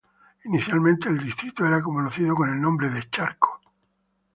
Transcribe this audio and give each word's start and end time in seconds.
Inicialmente 0.45 1.09
el 1.09 1.19
distrito 1.19 1.63
era 1.63 1.79
conocido 1.79 2.33
con 2.33 2.49
el 2.49 2.59
nombre 2.59 2.89
de 2.89 3.07
"Charco". 3.11 3.61